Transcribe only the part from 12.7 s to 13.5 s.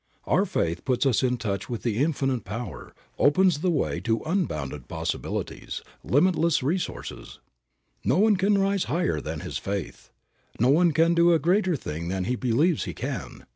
he can.